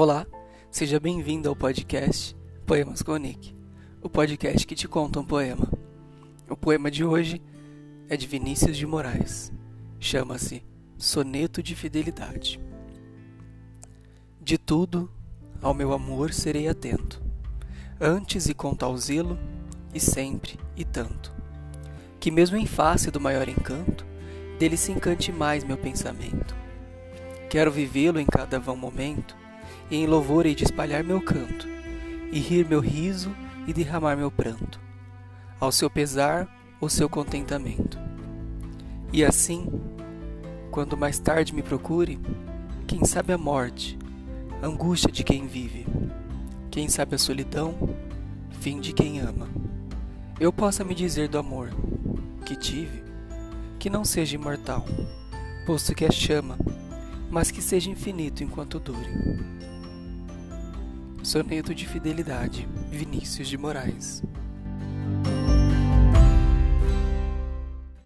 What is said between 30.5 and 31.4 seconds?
de espalhar meu